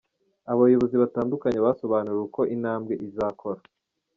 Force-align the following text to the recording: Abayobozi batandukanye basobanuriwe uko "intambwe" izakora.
Abayobozi 0.51 0.95
batandukanye 1.03 1.59
basobanuriwe 1.65 2.21
uko 2.27 2.41
"intambwe" 2.55 2.93
izakora. 3.07 3.61